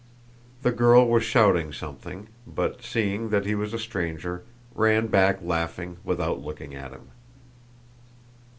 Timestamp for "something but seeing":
1.71-3.29